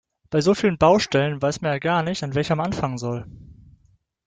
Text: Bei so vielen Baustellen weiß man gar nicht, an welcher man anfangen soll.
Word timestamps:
Bei 0.31 0.41
so 0.41 0.55
vielen 0.55 0.79
Baustellen 0.79 1.43
weiß 1.43 1.61
man 1.61 1.79
gar 1.79 2.01
nicht, 2.01 2.23
an 2.23 2.33
welcher 2.33 2.55
man 2.55 2.65
anfangen 2.65 2.97
soll. 2.97 3.27